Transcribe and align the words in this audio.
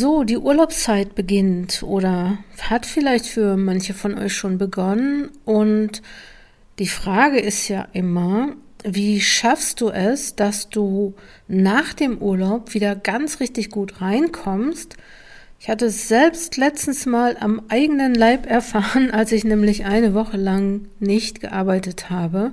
So, 0.00 0.22
die 0.22 0.38
Urlaubszeit 0.38 1.16
beginnt 1.16 1.82
oder 1.82 2.38
hat 2.60 2.86
vielleicht 2.86 3.26
für 3.26 3.56
manche 3.56 3.94
von 3.94 4.16
euch 4.16 4.32
schon 4.32 4.56
begonnen. 4.56 5.30
Und 5.44 6.02
die 6.78 6.86
Frage 6.86 7.40
ist 7.40 7.66
ja 7.66 7.88
immer, 7.94 8.54
wie 8.84 9.20
schaffst 9.20 9.80
du 9.80 9.88
es, 9.88 10.36
dass 10.36 10.68
du 10.68 11.14
nach 11.48 11.94
dem 11.94 12.18
Urlaub 12.18 12.74
wieder 12.74 12.94
ganz 12.94 13.40
richtig 13.40 13.70
gut 13.70 14.00
reinkommst? 14.00 14.96
Ich 15.58 15.68
hatte 15.68 15.86
es 15.86 16.06
selbst 16.06 16.56
letztens 16.56 17.04
mal 17.04 17.36
am 17.40 17.62
eigenen 17.68 18.14
Leib 18.14 18.48
erfahren, 18.48 19.10
als 19.12 19.32
ich 19.32 19.42
nämlich 19.42 19.84
eine 19.84 20.14
Woche 20.14 20.36
lang 20.36 20.86
nicht 21.00 21.40
gearbeitet 21.40 22.08
habe 22.08 22.52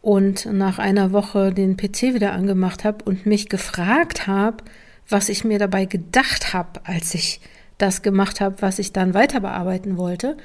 und 0.00 0.46
nach 0.46 0.78
einer 0.78 1.10
Woche 1.10 1.52
den 1.52 1.76
PC 1.76 2.14
wieder 2.14 2.34
angemacht 2.34 2.84
habe 2.84 3.04
und 3.04 3.26
mich 3.26 3.48
gefragt 3.48 4.28
habe, 4.28 4.58
was 5.08 5.28
ich 5.28 5.44
mir 5.44 5.58
dabei 5.58 5.84
gedacht 5.84 6.52
habe, 6.52 6.80
als 6.84 7.14
ich 7.14 7.40
das 7.78 8.02
gemacht 8.02 8.40
habe, 8.40 8.56
was 8.60 8.78
ich 8.78 8.92
dann 8.92 9.14
weiter 9.14 9.40
bearbeiten 9.40 9.96
wollte. 9.96 10.36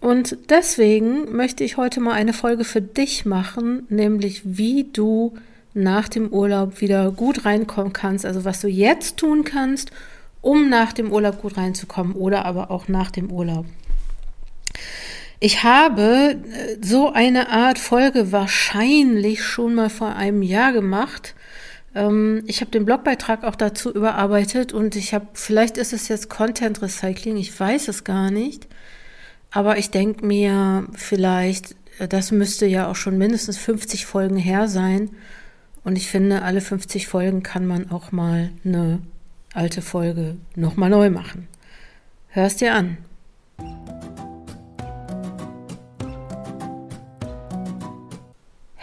Und 0.00 0.38
deswegen 0.48 1.34
möchte 1.34 1.64
ich 1.64 1.76
heute 1.76 2.00
mal 2.00 2.12
eine 2.12 2.32
Folge 2.32 2.64
für 2.64 2.80
dich 2.80 3.24
machen, 3.24 3.84
nämlich 3.88 4.42
wie 4.44 4.84
du 4.92 5.34
nach 5.74 6.08
dem 6.08 6.28
Urlaub 6.28 6.80
wieder 6.80 7.10
gut 7.10 7.44
reinkommen 7.44 7.92
kannst, 7.92 8.24
also 8.24 8.44
was 8.44 8.60
du 8.60 8.68
jetzt 8.68 9.16
tun 9.16 9.44
kannst, 9.44 9.90
um 10.40 10.68
nach 10.68 10.92
dem 10.92 11.12
Urlaub 11.12 11.40
gut 11.42 11.56
reinzukommen 11.56 12.14
oder 12.14 12.44
aber 12.44 12.70
auch 12.70 12.88
nach 12.88 13.10
dem 13.10 13.30
Urlaub. 13.30 13.66
Ich 15.40 15.62
habe 15.62 16.36
äh, 16.52 16.76
so 16.84 17.12
eine 17.12 17.50
Art 17.50 17.78
Folge 17.78 18.32
wahrscheinlich 18.32 19.42
schon 19.42 19.74
mal 19.74 19.90
vor 19.90 20.16
einem 20.16 20.42
Jahr 20.42 20.72
gemacht. 20.72 21.34
Ähm, 21.98 22.44
ich 22.46 22.60
habe 22.60 22.70
den 22.70 22.84
Blogbeitrag 22.84 23.42
auch 23.42 23.56
dazu 23.56 23.92
überarbeitet 23.92 24.72
und 24.72 24.94
ich 24.94 25.12
habe, 25.14 25.26
vielleicht 25.34 25.76
ist 25.76 25.92
es 25.92 26.06
jetzt 26.06 26.30
Content 26.30 26.80
Recycling, 26.80 27.36
ich 27.36 27.58
weiß 27.58 27.88
es 27.88 28.04
gar 28.04 28.30
nicht. 28.30 28.68
Aber 29.50 29.78
ich 29.78 29.90
denke 29.90 30.24
mir, 30.24 30.86
vielleicht, 30.94 31.74
äh, 31.98 32.06
das 32.06 32.30
müsste 32.30 32.66
ja 32.66 32.88
auch 32.88 32.96
schon 32.96 33.18
mindestens 33.18 33.58
50 33.58 34.06
Folgen 34.06 34.36
her 34.36 34.68
sein. 34.68 35.10
Und 35.82 35.96
ich 35.96 36.08
finde, 36.08 36.42
alle 36.42 36.60
50 36.60 37.08
Folgen 37.08 37.42
kann 37.42 37.66
man 37.66 37.90
auch 37.90 38.12
mal 38.12 38.50
eine 38.64 39.00
alte 39.54 39.82
Folge 39.82 40.36
nochmal 40.54 40.90
neu 40.90 41.10
machen. 41.10 41.48
Hörst 42.28 42.60
dir 42.60 42.74
an. 42.74 42.98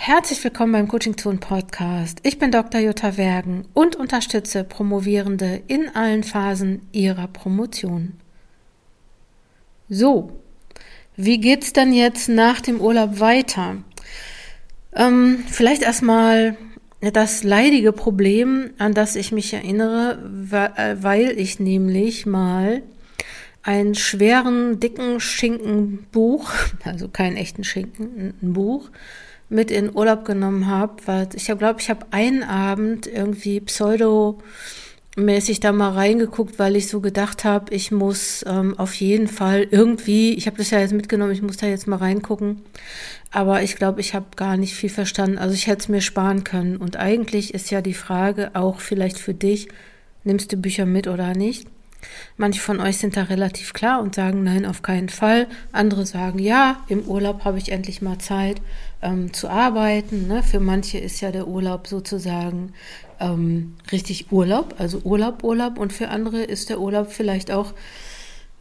Herzlich 0.08 0.44
willkommen 0.44 0.72
beim 0.72 0.88
Coaching 0.88 1.18
Zone 1.18 1.40
Podcast. 1.40 2.20
Ich 2.22 2.38
bin 2.38 2.52
Dr. 2.52 2.80
Jutta 2.80 3.18
Wergen 3.18 3.66
und 3.74 3.96
unterstütze 3.96 4.64
Promovierende 4.64 5.64
in 5.66 5.90
allen 5.96 6.22
Phasen 6.24 6.84
ihrer 6.92 7.28
Promotion. 7.28 8.14
So, 9.90 10.40
wie 11.16 11.40
geht's 11.40 11.74
denn 11.74 11.92
jetzt 11.92 12.30
nach 12.30 12.62
dem 12.62 12.82
Urlaub 12.82 13.20
weiter? 13.20 13.78
Ähm, 14.94 15.44
vielleicht 15.50 15.82
erstmal 15.82 16.56
das 17.02 17.44
leidige 17.44 17.92
Problem, 17.92 18.76
an 18.78 18.94
das 18.94 19.16
ich 19.16 19.32
mich 19.32 19.56
erinnere, 19.56 20.20
äh, 20.78 20.98
weil 21.02 21.32
ich 21.32 21.60
nämlich 21.60 22.28
mal 22.28 22.84
einen 23.64 23.96
schweren, 23.96 24.80
dicken 24.80 25.20
Schinkenbuch, 25.20 26.52
also 26.84 27.08
keinen 27.08 27.38
echten 27.38 27.64
Schinken, 27.64 28.36
ein 28.40 28.54
Buch, 28.54 28.92
mit 29.50 29.72
in 29.72 29.96
Urlaub 29.96 30.26
genommen 30.26 30.68
habe. 30.68 30.96
Weil 31.06 31.30
ich 31.34 31.46
glaube, 31.46 31.80
ich 31.80 31.90
habe 31.90 32.06
einen 32.12 32.44
Abend 32.44 33.08
irgendwie 33.08 33.60
pseudo 33.62 34.40
mäßig 35.16 35.62
da 35.62 35.72
mal 35.72 35.92
reingeguckt, 35.92 36.60
weil 36.60 36.76
ich 36.76 36.90
so 36.90 37.00
gedacht 37.00 37.46
habe, 37.46 37.74
ich 37.74 37.92
muss 37.92 38.44
ähm, 38.48 38.78
auf 38.78 38.94
jeden 38.96 39.28
Fall 39.28 39.66
irgendwie, 39.72 40.34
ich 40.34 40.46
habe 40.46 40.58
das 40.58 40.72
ja 40.72 40.80
jetzt 40.80 40.94
mitgenommen, 40.94 41.32
ich 41.32 41.42
muss 41.42 41.58
da 41.58 41.68
jetzt 41.68 41.88
mal 41.88 41.98
reingucken, 41.98 42.62
aber 43.32 43.64
ich 43.64 43.76
glaube, 43.78 44.02
ich 44.02 44.14
habe 44.14 44.26
gar 44.36 44.58
nicht 44.58 44.74
viel 44.74 44.90
verstanden. 44.90 45.38
Also 45.38 45.54
ich 45.54 45.68
hätte 45.68 45.80
es 45.80 45.90
mir 45.90 46.02
sparen 46.02 46.44
können. 46.44 46.78
Und 46.78 46.98
eigentlich 46.98 47.54
ist 47.54 47.72
ja 47.72 47.82
die 47.82 47.94
Frage 47.94 48.52
auch 48.56 48.80
vielleicht 48.80 49.18
für 49.18 49.34
dich, 49.34 49.70
nimmst 50.24 50.52
du 50.52 50.58
Bücher 50.58 50.86
mit 50.86 51.08
oder 51.08 51.34
nicht? 51.34 51.68
Manche 52.38 52.62
von 52.62 52.80
euch 52.80 52.98
sind 52.98 53.16
da 53.16 53.24
relativ 53.24 53.74
klar 53.74 54.02
und 54.02 54.16
sagen 54.16 54.44
nein, 54.44 54.66
auf 54.66 54.82
keinen 54.82 55.10
Fall. 55.10 55.48
Andere 55.72 56.06
sagen 56.06 56.40
ja, 56.40 56.84
im 56.88 57.02
Urlaub 57.04 57.46
habe 57.46 57.58
ich 57.58 57.72
endlich 57.72 58.02
mal 58.02 58.18
Zeit 58.20 58.62
ähm, 59.02 59.34
zu 59.34 59.50
arbeiten. 59.50 60.28
Ne? 60.28 60.44
Für 60.44 60.60
manche 60.60 60.98
ist 60.98 61.22
ja 61.22 61.32
der 61.32 61.48
Urlaub 61.48 61.88
sozusagen 61.88 62.74
ähm, 63.20 63.76
richtig 63.92 64.32
Urlaub, 64.32 64.76
also 64.78 65.00
Urlaub, 65.04 65.44
Urlaub. 65.44 65.80
Und 65.80 65.94
für 65.94 66.10
andere 66.10 66.44
ist 66.44 66.70
der 66.70 66.80
Urlaub 66.80 67.12
vielleicht 67.12 67.52
auch 67.52 67.74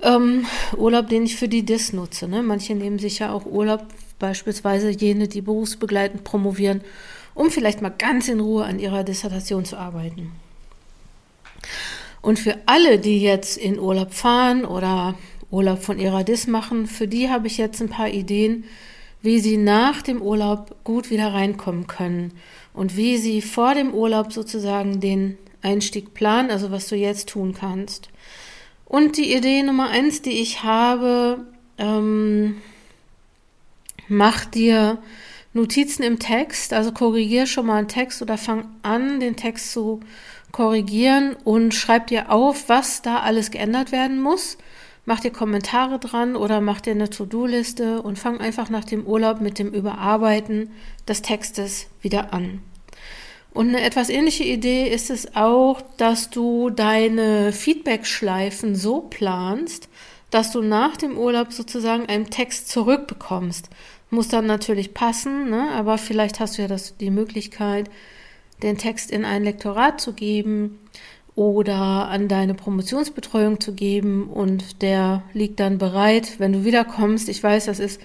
ähm, 0.03 0.47
Urlaub, 0.77 1.09
den 1.09 1.25
ich 1.25 1.37
für 1.37 1.49
die 1.49 1.65
DIS 1.65 1.93
nutze. 1.93 2.29
Ne? 2.29 2.43
Manche 2.43 2.75
nehmen 2.75 2.99
sich 2.99 3.19
ja 3.19 3.33
auch 3.33 3.47
Urlaub, 3.47 3.87
beispielsweise 4.19 4.91
jene, 4.91 5.29
die 5.29 5.41
berufsbegleitend 5.41 6.25
promovieren, 6.25 6.83
um 7.35 7.51
vielleicht 7.51 7.83
mal 7.83 7.91
ganz 7.91 8.29
in 8.29 8.41
Ruhe 8.41 8.65
an 8.65 8.79
ihrer 8.79 9.03
Dissertation 9.03 9.65
zu 9.65 9.77
arbeiten. 9.77 10.33
Und 12.25 12.39
für 12.39 12.57
alle, 12.65 12.99
die 12.99 13.21
jetzt 13.21 13.59
in 13.59 13.79
Urlaub 13.79 14.15
fahren 14.15 14.65
oder 14.65 15.15
Urlaub 15.51 15.83
von 15.83 15.99
ihrer 15.99 16.25
DIS 16.25 16.47
machen, 16.47 16.87
für 16.87 17.07
die 17.07 17.29
habe 17.29 17.47
ich 17.47 17.59
jetzt 17.59 17.83
ein 17.83 17.91
paar 17.91 18.09
Ideen, 18.09 18.65
wie 19.21 19.41
sie 19.41 19.59
nach 19.59 20.01
dem 20.01 20.23
Urlaub 20.23 20.75
gut 20.85 21.11
wieder 21.11 21.35
reinkommen 21.35 21.87
können 21.87 22.33
und 22.73 22.97
wie 22.97 23.19
sie 23.19 23.43
vor 23.43 23.75
dem 23.75 23.93
Urlaub 23.93 24.33
sozusagen 24.33 25.01
den 25.01 25.37
Einstieg 25.61 26.15
planen, 26.15 26.51
also 26.51 26.71
was 26.71 26.89
du 26.89 26.97
jetzt 26.97 27.29
tun 27.29 27.53
kannst. 27.53 28.09
Und 28.87 29.19
die 29.19 29.35
Idee 29.35 29.63
Nummer 29.63 29.91
eins, 29.91 30.23
die 30.23 30.41
ich 30.41 30.63
habe, 30.63 31.45
ähm, 31.77 32.57
mach 34.09 34.47
dir 34.47 34.97
Notizen 35.53 36.03
im 36.03 36.19
Text, 36.19 36.73
also 36.73 36.91
korrigier 36.91 37.47
schon 37.47 37.67
mal 37.67 37.77
einen 37.77 37.89
Text 37.89 38.23
oder 38.23 38.39
fang 38.39 38.65
an, 38.83 39.21
den 39.21 39.37
Text 39.37 39.73
zu 39.73 40.01
korrigieren 40.55 41.35
und 41.43 41.75
schreib 41.75 42.07
dir 42.07 42.31
auf, 42.31 42.69
was 42.69 43.03
da 43.03 43.19
alles 43.19 43.51
geändert 43.51 43.91
werden 43.91 44.21
muss. 44.21 44.57
Mach 45.05 45.19
dir 45.19 45.33
Kommentare 45.33 45.99
dran 45.99 46.37
oder 46.37 46.61
mach 46.61 46.81
dir 46.81 46.93
eine 46.93 47.11
To-Do-Liste 47.11 48.01
und 48.01 48.21
fang 48.21 48.39
einfach 48.41 48.71
nach 48.71 48.85
dem 48.85 49.05
Urlaub 49.05 49.41
mit 49.41 49.59
dem 49.59 49.71
Überarbeiten 49.73 50.71
des 51.09 51.23
Textes 51.23 51.89
wieder 52.01 52.33
an. 52.33 52.63
Und 53.53 53.71
eine 53.71 53.83
etwas 53.83 54.09
ähnliche 54.09 54.45
Idee 54.45 54.89
ist 54.89 55.11
es 55.11 55.35
auch, 55.35 55.83
dass 55.97 56.31
du 56.31 56.71
deine 56.71 57.51
Feedback-Schleifen 57.53 58.77
so 58.77 59.01
planst, 59.01 59.89
dass 60.31 60.53
du 60.53 60.63
nach 60.63 60.97
dem 60.97 61.19
Urlaub 61.19 61.53
sozusagen 61.53 62.07
einen 62.07 62.31
Text 62.31 62.69
zurückbekommst. 62.69 63.71
Muss 64.11 64.29
dann 64.29 64.47
natürlich 64.47 64.95
passen, 64.95 65.51
ne? 65.51 65.71
aber 65.73 65.99
vielleicht 65.99 66.39
hast 66.39 66.59
du 66.59 66.63
ja 66.63 66.69
das, 66.69 66.97
die 66.97 67.11
Möglichkeit, 67.11 67.91
den 68.65 68.79
Text 68.79 69.11
in 69.11 69.25
ein 69.25 69.45
Lektorat 69.45 70.01
zu 70.01 70.13
geben 70.13 70.79
oder 71.37 72.09
an 72.09 72.29
deine 72.29 72.55
Promotionsbetreuung 72.55 73.61
zu 73.61 73.75
geben 73.75 74.29
und 74.29 74.83
der 74.83 75.23
liegt 75.33 75.61
dann 75.61 75.79
bereit, 75.79 76.39
wenn 76.39 76.53
du 76.53 76.65
wiederkommst. 76.65 77.29
Ich 77.29 77.43
weiß, 77.43 77.67
das 77.67 77.79
ist 77.79 78.01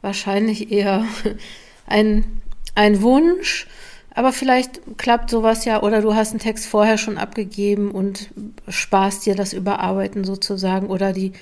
wahrscheinlich 0.00 0.70
eher 0.70 1.04
ein, 1.86 2.42
ein 2.74 3.02
Wunsch, 3.02 3.66
aber 4.14 4.32
vielleicht 4.32 4.80
klappt 4.98 5.30
sowas 5.30 5.64
ja 5.64 5.82
oder 5.82 6.02
du 6.02 6.14
hast 6.14 6.30
einen 6.30 6.40
Text 6.40 6.66
vorher 6.66 6.98
schon 6.98 7.18
abgegeben 7.18 7.90
und 7.90 8.30
sparst 8.68 9.24
dir 9.24 9.34
das 9.34 9.52
Überarbeiten 9.52 10.24
sozusagen 10.24 10.88
oder 10.88 11.12
die, 11.12 11.32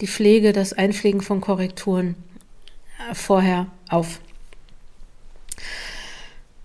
die 0.00 0.06
Pflege, 0.06 0.52
das 0.52 0.72
Einpflegen 0.72 1.22
von 1.22 1.40
Korrekturen 1.40 2.16
vorher 3.14 3.68
auf. 3.88 4.20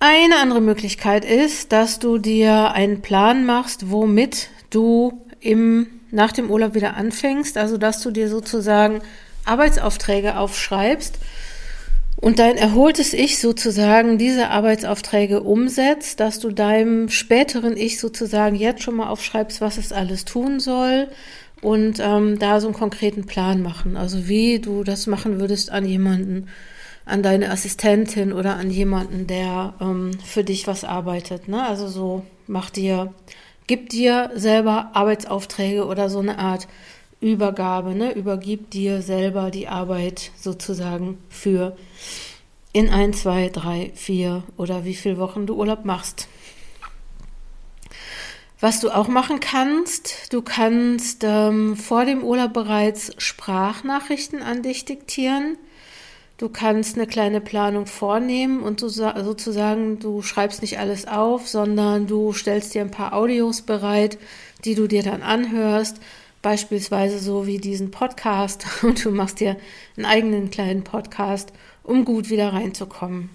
Eine 0.06 0.40
andere 0.42 0.60
Möglichkeit 0.60 1.24
ist, 1.24 1.72
dass 1.72 1.98
du 1.98 2.18
dir 2.18 2.72
einen 2.72 3.02
Plan 3.02 3.46
machst, 3.46 3.90
womit 3.90 4.50
du 4.70 5.24
im, 5.40 5.88
nach 6.12 6.34
dem 6.34 6.52
Urlaub 6.52 6.74
wieder 6.76 6.98
anfängst. 6.98 7.58
Also, 7.58 7.78
dass 7.78 8.02
du 8.02 8.12
dir 8.12 8.28
sozusagen 8.28 9.00
Arbeitsaufträge 9.46 10.36
aufschreibst 10.36 11.20
und 12.18 12.40
dein 12.40 12.58
erholtes 12.58 13.14
Ich 13.14 13.40
sozusagen 13.40 14.18
diese 14.18 14.50
Arbeitsaufträge 14.50 15.42
umsetzt, 15.42 16.20
dass 16.20 16.40
du 16.40 16.52
deinem 16.52 17.08
späteren 17.08 17.78
Ich 17.78 17.98
sozusagen 17.98 18.58
jetzt 18.58 18.84
schon 18.84 18.98
mal 18.98 19.08
aufschreibst, 19.08 19.62
was 19.62 19.78
es 19.78 19.94
alles 19.94 20.26
tun 20.26 20.60
soll 20.60 21.08
und 21.62 22.02
ähm, 22.02 22.40
da 22.40 22.60
so 22.60 22.68
einen 22.68 22.76
konkreten 22.76 23.26
Plan 23.26 23.62
machen. 23.62 23.96
Also 23.96 24.28
wie 24.28 24.60
du 24.60 24.84
das 24.84 25.08
machen 25.08 25.40
würdest 25.40 25.72
an 25.72 25.86
jemanden, 25.86 26.50
an 27.06 27.24
deine 27.24 27.52
Assistentin 27.52 28.34
oder 28.34 28.56
an 28.56 28.70
jemanden, 28.70 29.28
der 29.28 29.74
ähm, 29.82 30.12
für 30.24 30.44
dich 30.44 30.68
was 30.68 30.84
arbeitet. 30.84 31.48
Ne? 31.48 31.66
Also 31.66 31.88
so 31.88 32.26
mach 32.48 32.70
dir, 32.70 33.14
gib 33.68 33.90
dir 33.90 34.32
selber 34.36 34.92
Arbeitsaufträge 34.94 35.86
oder 35.86 36.10
so 36.10 36.20
eine 36.20 36.40
Art 36.40 36.68
Übergabe, 37.20 37.96
ne? 37.96 38.12
Übergib 38.14 38.70
dir 38.70 39.02
selber 39.02 39.50
die 39.50 39.70
Arbeit 39.70 40.32
sozusagen 40.36 41.18
für 41.30 41.78
in 42.74 42.90
ein, 42.90 43.14
zwei, 43.14 43.48
drei, 43.48 43.94
vier 43.96 44.44
oder 44.58 44.84
wie 44.84 44.94
viele 44.94 45.18
Wochen 45.18 45.46
du 45.46 45.56
Urlaub 45.56 45.86
machst. 45.86 46.28
Was 48.60 48.80
du 48.80 48.90
auch 48.90 49.08
machen 49.08 49.40
kannst, 49.40 50.34
du 50.34 50.42
kannst 50.42 51.24
ähm, 51.24 51.78
vor 51.78 52.06
dem 52.06 52.24
Urlaub 52.24 52.54
bereits 52.54 53.14
Sprachnachrichten 53.18 54.42
an 54.42 54.62
dich 54.62 54.86
diktieren. 54.86 55.58
Du 56.44 56.50
kannst 56.50 56.98
eine 56.98 57.08
kleine 57.08 57.40
Planung 57.40 57.86
vornehmen 57.86 58.64
und 58.64 58.82
so, 58.82 58.90
sozusagen, 58.90 60.00
du 60.00 60.22
schreibst 60.22 60.62
nicht 60.62 60.78
alles 60.78 61.08
auf, 61.08 61.48
sondern 61.48 62.06
du 62.06 62.34
stellst 62.34 62.74
dir 62.74 62.82
ein 62.82 62.92
paar 62.92 63.14
Audios 63.14 63.62
bereit, 63.62 64.18
die 64.66 64.76
du 64.76 64.88
dir 64.88 65.04
dann 65.04 65.22
anhörst, 65.22 66.02
beispielsweise 66.42 67.20
so 67.20 67.48
wie 67.48 67.60
diesen 67.60 67.92
Podcast 67.92 68.66
und 68.84 69.06
du 69.06 69.12
machst 69.12 69.40
dir 69.40 69.56
einen 69.96 70.06
eigenen 70.06 70.52
kleinen 70.52 70.84
Podcast, 70.84 71.54
um 71.82 72.04
gut 72.04 72.30
wieder 72.30 72.52
reinzukommen. 72.52 73.30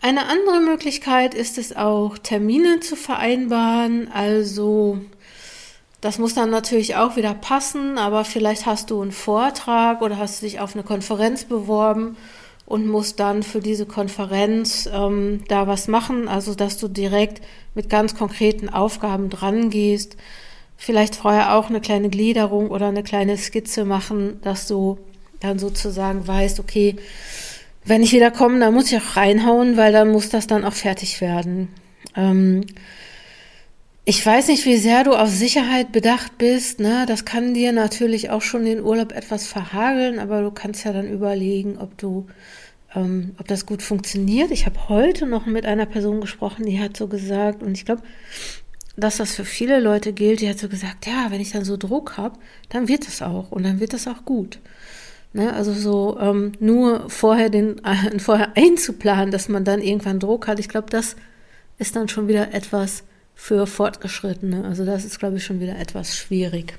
Eine 0.00 0.26
andere 0.26 0.58
Möglichkeit 0.58 1.34
ist 1.34 1.56
es 1.56 1.76
auch, 1.76 2.18
Termine 2.18 2.80
zu 2.80 2.96
vereinbaren. 2.96 4.10
Also 4.12 4.98
das 6.00 6.18
muss 6.18 6.34
dann 6.34 6.50
natürlich 6.50 6.96
auch 6.96 7.16
wieder 7.16 7.34
passen, 7.34 7.98
aber 7.98 8.24
vielleicht 8.24 8.66
hast 8.66 8.90
du 8.90 9.02
einen 9.02 9.12
Vortrag 9.12 10.00
oder 10.00 10.16
hast 10.16 10.42
dich 10.42 10.60
auf 10.60 10.74
eine 10.74 10.84
Konferenz 10.84 11.44
beworben 11.44 12.16
und 12.66 12.86
musst 12.86 13.18
dann 13.18 13.42
für 13.42 13.60
diese 13.60 13.86
Konferenz 13.86 14.88
ähm, 14.92 15.42
da 15.48 15.66
was 15.66 15.88
machen, 15.88 16.28
also 16.28 16.54
dass 16.54 16.78
du 16.78 16.86
direkt 16.86 17.42
mit 17.74 17.88
ganz 17.88 18.14
konkreten 18.14 18.68
Aufgaben 18.68 19.30
dran 19.30 19.70
gehst. 19.70 20.16
Vielleicht 20.76 21.16
vorher 21.16 21.54
auch 21.54 21.68
eine 21.68 21.80
kleine 21.80 22.10
Gliederung 22.10 22.70
oder 22.70 22.86
eine 22.86 23.02
kleine 23.02 23.36
Skizze 23.36 23.84
machen, 23.84 24.40
dass 24.42 24.68
du 24.68 24.98
dann 25.40 25.58
sozusagen 25.58 26.28
weißt, 26.28 26.60
okay, 26.60 26.96
wenn 27.84 28.02
ich 28.02 28.12
wieder 28.12 28.30
komme, 28.30 28.60
dann 28.60 28.74
muss 28.74 28.92
ich 28.92 28.98
auch 28.98 29.16
reinhauen, 29.16 29.76
weil 29.76 29.92
dann 29.92 30.12
muss 30.12 30.28
das 30.28 30.46
dann 30.46 30.64
auch 30.64 30.74
fertig 30.74 31.20
werden. 31.20 31.68
Ähm, 32.14 32.66
ich 34.08 34.24
weiß 34.24 34.48
nicht, 34.48 34.64
wie 34.64 34.78
sehr 34.78 35.04
du 35.04 35.12
auf 35.12 35.28
Sicherheit 35.28 35.92
bedacht 35.92 36.38
bist. 36.38 36.80
Ne? 36.80 37.04
Das 37.06 37.26
kann 37.26 37.52
dir 37.52 37.72
natürlich 37.72 38.30
auch 38.30 38.40
schon 38.40 38.64
den 38.64 38.80
Urlaub 38.80 39.12
etwas 39.12 39.46
verhageln, 39.46 40.18
aber 40.18 40.40
du 40.40 40.50
kannst 40.50 40.82
ja 40.86 40.94
dann 40.94 41.12
überlegen, 41.12 41.76
ob 41.76 41.98
du, 41.98 42.26
ähm, 42.94 43.34
ob 43.38 43.46
das 43.48 43.66
gut 43.66 43.82
funktioniert. 43.82 44.50
Ich 44.50 44.64
habe 44.64 44.88
heute 44.88 45.26
noch 45.26 45.44
mit 45.44 45.66
einer 45.66 45.84
Person 45.84 46.22
gesprochen, 46.22 46.64
die 46.64 46.80
hat 46.80 46.96
so 46.96 47.06
gesagt, 47.06 47.62
und 47.62 47.72
ich 47.72 47.84
glaube, 47.84 48.00
dass 48.96 49.18
das 49.18 49.34
für 49.34 49.44
viele 49.44 49.78
Leute 49.78 50.14
gilt, 50.14 50.40
die 50.40 50.48
hat 50.48 50.58
so 50.58 50.70
gesagt, 50.70 51.06
ja, 51.06 51.26
wenn 51.28 51.42
ich 51.42 51.52
dann 51.52 51.66
so 51.66 51.76
Druck 51.76 52.16
habe, 52.16 52.38
dann 52.70 52.88
wird 52.88 53.06
es 53.06 53.20
auch 53.20 53.52
und 53.52 53.62
dann 53.62 53.78
wird 53.78 53.92
es 53.92 54.08
auch 54.08 54.24
gut. 54.24 54.58
Ne? 55.34 55.52
Also 55.52 55.74
so 55.74 56.18
ähm, 56.18 56.52
nur 56.60 57.10
vorher 57.10 57.50
den 57.50 57.84
äh, 57.84 58.18
vorher 58.18 58.56
einzuplanen, 58.56 59.32
dass 59.32 59.50
man 59.50 59.64
dann 59.64 59.82
irgendwann 59.82 60.18
Druck 60.18 60.48
hat. 60.48 60.58
Ich 60.60 60.70
glaube, 60.70 60.88
das 60.88 61.14
ist 61.76 61.94
dann 61.94 62.08
schon 62.08 62.26
wieder 62.26 62.54
etwas 62.54 63.04
für 63.40 63.68
Fortgeschrittene. 63.68 64.64
Also 64.64 64.84
das 64.84 65.04
ist, 65.04 65.20
glaube 65.20 65.36
ich, 65.36 65.44
schon 65.44 65.60
wieder 65.60 65.78
etwas 65.78 66.16
schwierig. 66.16 66.74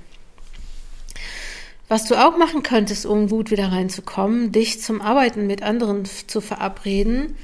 Was 1.88 2.06
du 2.06 2.16
auch 2.16 2.38
machen 2.38 2.64
könntest, 2.64 3.06
um 3.06 3.30
gut 3.30 3.50
wieder 3.50 3.72
reinzukommen, 3.72 4.52
dich 4.52 4.82
zum 4.82 5.02
Arbeiten 5.02 5.48
mit 5.48 5.64
anderen 5.64 6.04
zu 6.06 6.42
verabreden 6.42 7.36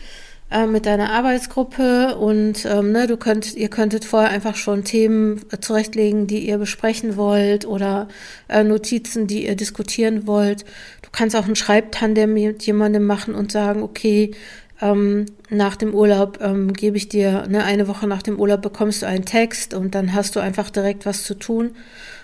äh, 0.52 0.68
mit 0.68 0.86
deiner 0.86 1.12
Arbeitsgruppe 1.12 2.18
und 2.18 2.66
ähm, 2.66 2.92
ne, 2.92 3.08
du 3.08 3.18
könnt, 3.18 3.56
ihr 3.56 3.70
könntet 3.70 4.06
vorher 4.06 4.30
einfach 4.30 4.56
schon 4.56 4.84
Themen 4.84 5.42
zurechtlegen, 5.60 6.28
die 6.28 6.48
ihr 6.48 6.60
besprechen 6.60 7.16
wollt 7.16 7.66
oder 7.66 8.10
äh, 8.48 8.64
Notizen, 8.64 9.28
die 9.28 9.48
ihr 9.48 9.56
diskutieren 9.56 10.28
wollt. 10.28 10.66
Du 11.02 11.10
kannst 11.12 11.36
auch 11.36 11.48
ein 11.48 11.56
Schreibtandem 11.56 12.34
mit 12.34 12.64
jemandem 12.64 13.06
machen 13.06 13.34
und 13.34 13.52
sagen, 13.52 13.82
okay, 13.82 14.36
ähm, 14.81 15.25
nach 15.50 15.75
dem 15.75 15.94
Urlaub 15.94 16.39
ähm, 16.42 16.74
gebe 16.74 16.98
ich 16.98 17.10
dir, 17.10 17.48
ne, 17.48 17.63
eine 17.63 17.88
Woche 17.88 18.07
nach 18.07 18.22
dem 18.22 18.39
Urlaub 18.39 18.62
bekommst 18.62 19.01
du 19.01 19.07
einen 19.07 19.25
Text 19.25 19.74
und 19.74 19.95
dann 19.95 20.13
hast 20.13 20.36
du 20.36 20.39
einfach 20.39 20.69
direkt 20.69 21.06
was 21.06 21.24
zu 21.24 21.36
tun. 21.36 21.75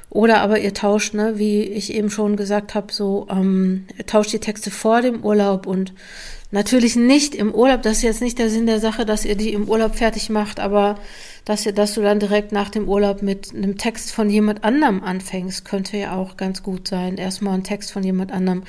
Oder 0.09 0.42
aber 0.42 0.59
ihr 0.59 0.74
tauscht, 0.74 1.13
ne, 1.13 1.33
wie 1.38 1.62
ich 1.62 1.94
eben 1.94 2.09
schon 2.09 2.36
gesagt 2.36 2.75
habe, 2.75 2.92
so 2.92 3.27
ähm, 3.30 3.86
tauscht 4.07 4.33
die 4.33 4.39
Texte 4.39 4.69
vor 4.69 5.01
dem 5.01 5.24
Urlaub 5.24 5.65
und 5.65 5.94
Natürlich 6.53 6.98
nicht 6.98 7.33
im 7.33 7.56
Urlaub, 7.56 7.81
das 7.81 7.98
ist 7.98 8.03
jetzt 8.03 8.21
nicht 8.21 8.38
der 8.38 8.50
Sinn 8.50 8.65
der 8.65 8.81
Sache, 8.81 9.06
dass 9.06 9.24
ihr 9.24 9.36
die 9.36 9.54
im 9.54 9.69
Urlaub 9.69 9.95
fertig 9.95 10.30
macht, 10.30 10.59
aber 10.59 11.00
dass, 11.45 11.65
ihr, 11.65 11.71
dass 11.71 11.94
du 11.94 12.01
dann 12.01 12.19
direkt 12.19 12.51
nach 12.51 12.69
dem 12.69 12.89
Urlaub 12.89 13.21
mit 13.21 13.56
einem 13.56 13.77
Text 13.77 14.12
von 14.12 14.30
jemand 14.30 14.65
anderem 14.65 15.01
anfängst, 15.01 15.63
könnte 15.63 15.95
ja 15.95 16.13
auch 16.13 16.36
ganz 16.36 16.62
gut 16.62 16.89
sein. 16.89 17.15
Erstmal 17.15 17.54
einen 17.54 17.63
Text 17.63 17.94
von 17.94 18.04
jemand 18.04 18.33
anderem 18.33 18.63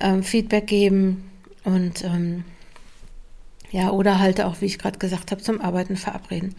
ähm, 0.00 0.22
Feedback 0.22 0.68
geben 0.68 1.28
und 1.64 2.04
ähm, 2.04 2.44
ja, 3.70 3.90
oder 3.90 4.18
halt 4.18 4.40
auch, 4.40 4.60
wie 4.60 4.66
ich 4.66 4.78
gerade 4.78 4.98
gesagt 4.98 5.30
habe, 5.30 5.42
zum 5.42 5.60
Arbeiten 5.60 5.96
verabreden. 5.96 6.54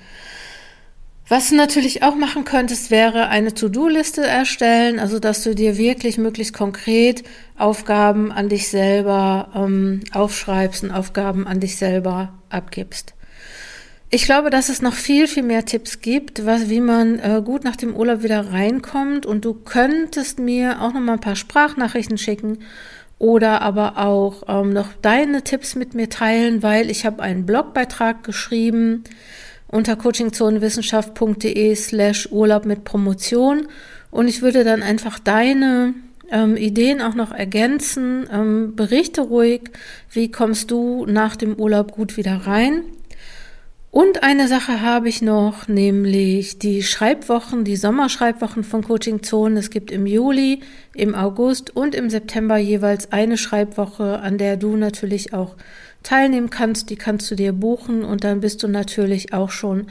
Was 1.27 1.49
du 1.49 1.55
natürlich 1.55 2.01
auch 2.01 2.15
machen 2.15 2.43
könntest, 2.43 2.89
wäre 2.89 3.27
eine 3.29 3.53
To-Do-Liste 3.53 4.25
erstellen, 4.25 4.97
also 4.97 5.19
dass 5.19 5.43
du 5.43 5.53
dir 5.53 5.77
wirklich 5.77 6.17
möglichst 6.17 6.55
konkret 6.55 7.23
Aufgaben 7.55 8.31
an 8.31 8.49
dich 8.49 8.67
selber 8.67 9.49
ähm, 9.53 10.01
aufschreibst 10.11 10.83
und 10.83 10.91
Aufgaben 10.91 11.45
an 11.45 11.59
dich 11.59 11.77
selber 11.77 12.33
abgibst. 12.49 13.13
Ich 14.09 14.23
glaube, 14.23 14.49
dass 14.49 14.69
es 14.69 14.81
noch 14.81 14.95
viel, 14.95 15.27
viel 15.27 15.43
mehr 15.43 15.65
Tipps 15.65 16.01
gibt, 16.01 16.47
was, 16.47 16.67
wie 16.67 16.81
man 16.81 17.19
äh, 17.19 17.43
gut 17.45 17.63
nach 17.63 17.75
dem 17.75 17.95
Urlaub 17.95 18.23
wieder 18.23 18.51
reinkommt. 18.51 19.27
Und 19.27 19.45
du 19.45 19.53
könntest 19.53 20.39
mir 20.39 20.81
auch 20.81 20.93
noch 20.93 20.99
mal 20.99 21.13
ein 21.13 21.19
paar 21.19 21.35
Sprachnachrichten 21.35 22.17
schicken 22.17 22.57
oder 23.19 23.61
aber 23.61 23.97
auch 23.97 24.43
ähm, 24.47 24.71
noch 24.71 24.93
deine 25.01 25.43
Tipps 25.43 25.75
mit 25.75 25.93
mir 25.93 26.09
teilen, 26.09 26.63
weil 26.63 26.89
ich 26.89 27.05
habe 27.05 27.21
einen 27.21 27.45
Blogbeitrag 27.45 28.23
geschrieben 28.23 29.03
unter 29.67 29.95
coachingzonenwissenschaft.de 29.95 31.75
slash 31.75 32.31
Urlaub 32.31 32.65
mit 32.65 32.85
Promotion. 32.85 33.67
Und 34.09 34.27
ich 34.27 34.41
würde 34.41 34.63
dann 34.63 34.81
einfach 34.81 35.19
deine 35.19 35.93
ähm, 36.31 36.57
Ideen 36.57 37.01
auch 37.01 37.13
noch 37.13 37.31
ergänzen. 37.31 38.27
Ähm, 38.31 38.75
berichte 38.75 39.21
ruhig, 39.21 39.69
wie 40.11 40.31
kommst 40.31 40.71
du 40.71 41.05
nach 41.05 41.35
dem 41.35 41.55
Urlaub 41.55 41.91
gut 41.91 42.17
wieder 42.17 42.47
rein. 42.47 42.83
Und 43.91 44.21
eine 44.21 44.47
Sache 44.47 44.81
habe 44.81 45.09
ich 45.09 45.23
noch, 45.23 45.67
nämlich 45.67 46.59
die 46.59 46.83
Schreibwochen, 46.83 47.63
die 47.63 47.75
Sommerschreibwochen 47.75 48.63
von 48.63 48.83
Coaching 48.83 49.23
Zone. 49.23 49.59
Es 49.59 49.71
gibt 49.71 49.89
im 49.89 50.05
Juli, 50.05 50.59
im 50.93 51.15
August 51.15 51.75
und 51.75 51.95
im 51.95 52.11
September 52.11 52.57
jeweils 52.57 53.11
eine 53.11 53.35
Schreibwoche, 53.35 54.19
an 54.19 54.37
der 54.37 54.57
du 54.57 54.75
natürlich 54.75 55.33
auch 55.33 55.55
teilnehmen 56.03 56.51
kannst. 56.51 56.91
Die 56.91 56.97
kannst 56.97 57.31
du 57.31 57.35
dir 57.35 57.51
buchen 57.51 58.03
und 58.03 58.23
dann 58.23 58.41
bist 58.41 58.61
du 58.61 58.67
natürlich 58.67 59.33
auch 59.33 59.49
schon 59.49 59.87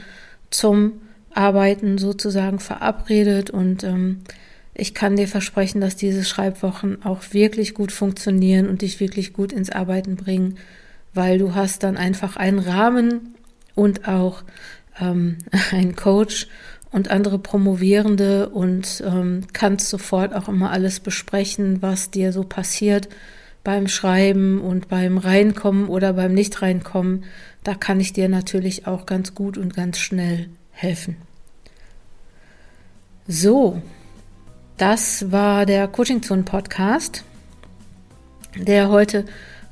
zum 0.49 0.93
Arbeiten 1.33 1.97
sozusagen 1.97 2.59
verabredet 2.59 3.49
und 3.49 3.83
ähm, 3.83 4.21
ich 4.73 4.93
kann 4.93 5.17
dir 5.17 5.27
versprechen, 5.27 5.81
dass 5.81 5.97
diese 5.97 6.23
Schreibwochen 6.23 7.03
auch 7.03 7.21
wirklich 7.33 7.73
gut 7.73 7.91
funktionieren 7.91 8.69
und 8.69 8.81
dich 8.81 9.01
wirklich 9.01 9.33
gut 9.33 9.51
ins 9.51 9.69
Arbeiten 9.69 10.15
bringen, 10.15 10.57
weil 11.13 11.37
du 11.37 11.53
hast 11.53 11.83
dann 11.83 11.97
einfach 11.97 12.37
einen 12.37 12.59
Rahmen 12.59 13.35
und 13.75 14.07
auch 14.07 14.43
ähm, 14.99 15.37
einen 15.71 15.95
Coach 15.95 16.47
und 16.91 17.11
andere 17.11 17.39
Promovierende 17.39 18.49
und 18.49 19.03
ähm, 19.05 19.41
kannst 19.53 19.89
sofort 19.89 20.33
auch 20.33 20.47
immer 20.47 20.71
alles 20.71 20.99
besprechen, 20.99 21.81
was 21.81 22.09
dir 22.11 22.33
so 22.33 22.43
passiert 22.43 23.09
beim 23.63 23.87
Schreiben 23.87 24.61
und 24.61 24.87
beim 24.87 25.17
Reinkommen 25.17 25.89
oder 25.89 26.13
beim 26.13 26.33
Nicht-Reinkommen, 26.33 27.25
da 27.63 27.75
kann 27.75 27.99
ich 27.99 28.13
dir 28.13 28.29
natürlich 28.29 28.87
auch 28.87 29.05
ganz 29.05 29.35
gut 29.35 29.57
und 29.57 29.75
ganz 29.75 29.99
schnell 29.99 30.49
helfen. 30.71 31.17
So, 33.27 33.81
das 34.77 35.31
war 35.31 35.65
der 35.65 35.87
Coaching 35.87 36.23
Zone 36.23 36.43
Podcast, 36.43 37.23
der 38.55 38.89
heute 38.89 39.25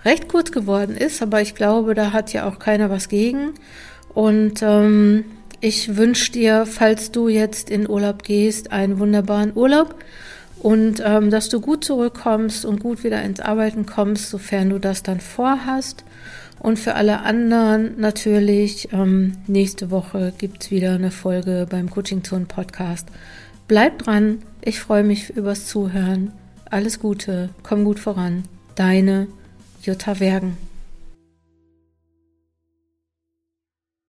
recht 0.08 0.30
kurz 0.30 0.52
geworden 0.52 0.96
ist, 0.96 1.22
aber 1.22 1.42
ich 1.42 1.54
glaube, 1.54 1.94
da 1.94 2.14
hat 2.14 2.34
ja 2.34 2.48
auch 2.48 2.60
keiner 2.60 2.90
was 2.90 3.10
gegen. 3.10 3.54
Und 4.14 4.62
ähm, 4.64 5.26
ich 5.60 5.98
wünsche 5.98 6.32
dir, 6.32 6.66
falls 6.66 7.12
du 7.12 7.28
jetzt 7.28 7.70
in 7.70 7.90
Urlaub 7.90 8.24
gehst, 8.24 8.72
einen 8.72 9.00
wunderbaren 9.00 9.52
Urlaub 9.56 9.96
und 10.60 11.04
ähm, 11.06 11.30
dass 11.30 11.50
du 11.50 11.60
gut 11.62 11.84
zurückkommst 11.84 12.66
und 12.66 12.80
gut 12.80 13.04
wieder 13.04 13.22
ins 13.22 13.40
Arbeiten 13.40 13.86
kommst, 13.86 14.30
sofern 14.30 14.70
du 14.70 14.80
das 14.80 15.04
dann 15.04 15.20
vorhast. 15.20 16.04
Und 16.60 16.80
für 16.80 16.96
alle 16.96 17.22
anderen 17.22 18.00
natürlich, 18.00 18.90
ähm, 18.92 19.34
nächste 19.46 19.92
Woche 19.92 20.34
gibt 20.38 20.64
es 20.64 20.72
wieder 20.72 20.94
eine 20.94 21.12
Folge 21.12 21.68
beim 21.70 21.90
Coaching 21.90 22.24
Zone 22.24 22.46
Podcast. 22.46 23.08
Bleib 23.68 24.00
dran, 24.00 24.40
ich 24.64 24.80
freue 24.80 25.04
mich 25.04 25.30
übers 25.30 25.68
Zuhören. 25.68 26.32
Alles 26.70 27.00
Gute, 27.00 27.50
komm 27.62 27.84
gut 27.84 28.00
voran. 28.00 28.44
Deine 28.76 29.28
Jutta 29.88 30.20
Wergen. 30.20 30.67